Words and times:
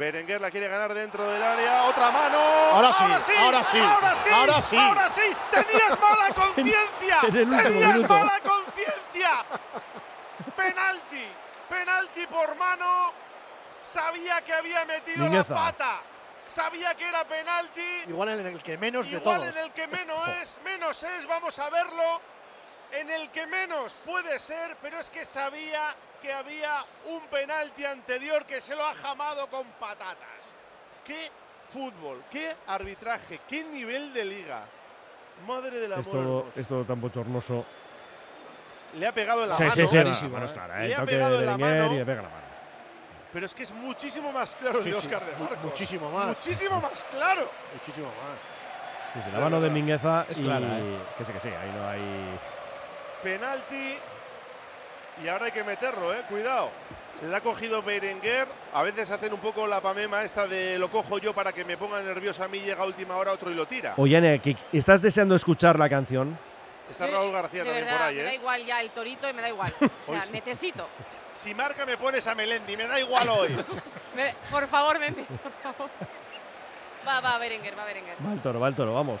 Berenguer 0.00 0.40
la 0.40 0.50
quiere 0.50 0.66
ganar 0.66 0.94
dentro 0.94 1.30
del 1.30 1.42
área. 1.42 1.84
Otra 1.84 2.10
mano. 2.10 2.38
Ahora 2.38 2.90
sí, 2.90 3.04
ahora 3.04 3.20
sí, 3.20 3.32
ahora 3.78 4.16
sí, 4.16 4.30
ahora 4.30 4.62
sí. 4.62 4.76
ahora 4.76 5.10
sí. 5.10 5.20
Tenías 5.50 6.00
mala 6.00 6.28
conciencia. 6.34 7.18
Tenías 7.30 7.70
minuto. 7.70 8.08
mala 8.08 8.40
conciencia. 8.40 9.44
penalti, 10.56 11.26
penalti 11.68 12.26
por 12.28 12.56
mano. 12.56 13.12
Sabía 13.82 14.40
que 14.40 14.54
había 14.54 14.86
metido 14.86 15.28
la 15.28 15.44
pata. 15.44 16.00
Sabía 16.48 16.94
que 16.94 17.06
era 17.06 17.22
penalti. 17.26 18.04
Igual 18.08 18.40
en 18.40 18.46
el 18.46 18.62
que 18.62 18.78
menos 18.78 19.04
de 19.04 19.18
Igual 19.18 19.42
todos. 19.42 19.54
en 19.54 19.64
el 19.64 19.72
que 19.72 19.86
menos 19.86 20.28
es, 20.42 20.58
menos 20.64 21.02
es, 21.02 21.26
vamos 21.26 21.58
a 21.58 21.68
verlo. 21.68 22.22
En 22.92 23.08
el 23.10 23.30
que 23.30 23.46
menos 23.46 23.94
puede 24.04 24.38
ser, 24.38 24.76
pero 24.82 24.98
es 24.98 25.10
que 25.10 25.24
sabía 25.24 25.94
que 26.20 26.32
había 26.32 26.84
un 27.06 27.20
penalti 27.28 27.84
anterior 27.84 28.44
que 28.44 28.60
se 28.60 28.74
lo 28.74 28.84
ha 28.84 28.94
jamado 28.94 29.46
con 29.48 29.64
patatas. 29.78 30.54
¡Qué 31.04 31.30
fútbol! 31.68 32.24
¡Qué 32.30 32.54
arbitraje! 32.66 33.40
¡Qué 33.48 33.64
nivel 33.64 34.12
de 34.12 34.24
liga! 34.24 34.62
Madre 35.46 35.78
del 35.78 35.92
amor 35.92 36.04
Es 36.04 36.10
todo, 36.10 36.20
hermoso. 36.40 36.60
es 36.60 36.66
todo 36.68 36.84
tan 36.84 37.00
bochornoso. 37.00 37.64
Le 38.94 39.06
ha 39.06 39.12
pegado 39.14 39.44
en 39.44 39.48
la 39.50 39.56
sí, 39.56 39.62
mano, 39.62 39.74
sí, 39.74 39.82
sí, 39.82 39.88
clarísimo, 39.88 40.28
la 40.30 40.32
mano 40.34 40.44
es 40.46 40.50
¿eh? 40.50 40.54
clara. 40.54 40.78
Le 40.80 40.86
El 40.86 40.94
ha 40.94 41.06
pegado 41.06 41.38
en 41.40 41.46
la 41.46 41.58
mano. 41.58 41.92
y 41.92 41.96
le 41.96 42.04
pega 42.04 42.22
la 42.22 42.28
mano. 42.28 42.44
pero 43.32 43.46
es 43.46 43.54
que 43.54 43.62
es 43.62 43.72
muchísimo 43.72 44.32
más 44.32 44.56
claro 44.56 44.82
Sí, 44.82 44.88
el 44.88 44.94
de 44.96 45.00
sí, 45.00 45.06
Oscar 45.06 45.24
de 45.24 45.32
Marcos. 45.38 45.58
Muchísimo 45.62 46.10
más. 46.10 46.26
Muchísimo 46.26 46.80
más 46.80 47.04
claro. 47.04 47.50
Muchísimo 47.72 48.06
más. 48.08 48.38
Sí, 49.14 49.20
sí, 49.22 49.26
Es 49.28 49.32
la 49.32 49.40
mano 49.40 49.60
de. 49.60 49.70
Mingueza 49.70 50.26
Es 50.28 50.38
y 50.40 50.42
clara, 50.42 50.78
¿eh? 50.78 50.98
que 51.16 51.24
sí, 51.24 51.32
que 51.32 51.40
sí, 51.40 51.48
ahí 51.48 51.70
no 51.74 51.88
hay. 51.88 52.38
Penalti. 53.22 53.96
Y 55.22 55.28
ahora 55.28 55.46
hay 55.46 55.52
que 55.52 55.64
meterlo, 55.64 56.14
eh. 56.14 56.22
Cuidado. 56.28 56.70
Se 57.18 57.26
le 57.26 57.36
ha 57.36 57.40
cogido 57.40 57.82
Berenguer. 57.82 58.48
A 58.72 58.82
veces 58.82 59.10
hacen 59.10 59.32
un 59.32 59.40
poco 59.40 59.66
la 59.66 59.80
pamema 59.80 60.22
esta 60.22 60.46
de 60.46 60.78
lo 60.78 60.90
cojo 60.90 61.18
yo 61.18 61.34
para 61.34 61.52
que 61.52 61.64
me 61.64 61.76
ponga 61.76 62.00
nervioso 62.00 62.42
a 62.42 62.48
mí. 62.48 62.60
Llega 62.60 62.82
a 62.82 62.86
última 62.86 63.16
hora 63.16 63.32
otro 63.32 63.50
y 63.50 63.54
lo 63.54 63.66
tira. 63.66 63.94
Oye, 63.96 64.40
que 64.40 64.56
estás 64.72 65.02
deseando 65.02 65.34
escuchar 65.34 65.78
la 65.78 65.88
canción. 65.88 66.38
Está 66.90 67.06
Raúl 67.06 67.30
García 67.30 67.60
de 67.62 67.66
también 67.66 67.84
verdad, 67.86 67.98
por 67.98 68.08
ahí, 68.08 68.16
Me 68.16 68.22
da 68.24 68.32
eh. 68.32 68.34
igual 68.34 68.66
ya 68.66 68.80
el 68.80 68.90
torito 68.90 69.28
y 69.28 69.32
me 69.32 69.42
da 69.42 69.48
igual. 69.48 69.72
O 69.80 70.04
sea, 70.04 70.22
sí. 70.22 70.32
necesito. 70.32 70.88
Si 71.34 71.54
marca 71.54 71.86
me 71.86 71.96
pones 71.96 72.26
a 72.26 72.34
Melendi, 72.34 72.76
me 72.76 72.86
da 72.88 72.98
igual 72.98 73.28
hoy. 73.28 73.48
Por 74.50 74.66
favor, 74.66 74.98
Mendy, 74.98 75.22
por 75.22 75.52
favor. 75.62 75.88
Va, 77.06 77.20
va, 77.20 77.38
Berenguer, 77.38 77.78
va 77.78 77.84
Berenguer. 77.84 78.16
Va 78.26 78.32
el 78.32 78.40
toro, 78.42 78.58
va 78.58 78.68
el 78.68 78.74
toro, 78.74 78.92
vamos. 78.92 79.20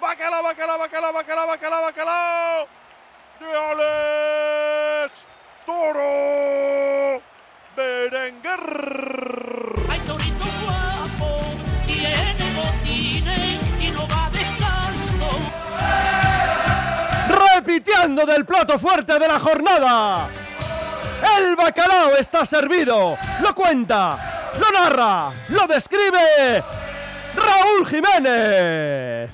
bacalao. 0.00 0.42
Bacalao, 0.42 0.78
bacalao, 0.78 1.12
bacalao, 1.12 1.46
bacalao, 1.46 1.82
bacalao. 1.82 2.66
De 3.40 3.46
Alex 3.56 5.12
Toro 5.64 7.22
Berenguer. 7.76 8.66
Hay 9.88 10.00
torito 10.00 10.44
guapo, 10.64 11.28
tiene 11.86 12.46
botines 12.54 13.60
y 13.80 13.90
no 13.92 14.06
va 14.08 14.28
descalzo. 14.30 15.30
Repitiendo 17.54 18.26
del 18.26 18.44
plato 18.44 18.78
fuerte 18.78 19.18
de 19.18 19.28
la 19.28 19.40
jornada. 19.40 20.28
El 21.38 21.56
bacalao 21.56 22.16
está 22.16 22.44
servido. 22.44 23.16
Lo 23.40 23.54
cuenta, 23.54 24.50
lo 24.58 24.70
narra, 24.70 25.32
lo 25.48 25.66
describe 25.66 26.62
Raúl 27.34 27.86
Jiménez. 27.86 29.30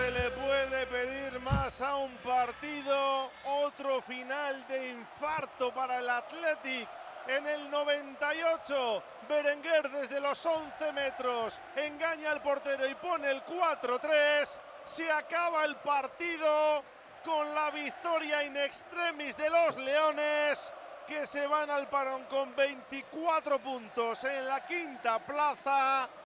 Se 0.00 0.10
le 0.12 0.30
puede 0.30 0.86
pedir 0.86 1.40
más 1.40 1.78
a 1.82 1.96
un 1.96 2.16
partido. 2.18 3.30
Otro 3.44 4.00
final 4.00 4.66
de 4.66 4.92
infarto 4.92 5.74
para 5.74 5.98
el 5.98 6.08
Athletic. 6.08 6.88
En 7.26 7.46
el 7.46 7.70
98, 7.70 9.02
Berenguer 9.28 9.90
desde 9.90 10.18
los 10.20 10.44
11 10.46 10.92
metros 10.92 11.60
engaña 11.76 12.30
al 12.30 12.40
portero 12.40 12.88
y 12.88 12.94
pone 12.94 13.30
el 13.30 13.44
4-3. 13.44 14.58
Se 14.86 15.12
acaba 15.12 15.66
el 15.66 15.76
partido 15.76 16.82
con 17.22 17.54
la 17.54 17.70
victoria 17.70 18.42
in 18.44 18.56
extremis 18.56 19.36
de 19.36 19.50
los 19.50 19.76
Leones 19.76 20.72
que 21.06 21.26
se 21.26 21.46
van 21.46 21.68
al 21.68 21.88
parón 21.88 22.24
con 22.24 22.56
24 22.56 23.58
puntos 23.58 24.24
en 24.24 24.46
la 24.46 24.64
quinta 24.64 25.18
plaza. 25.18 26.08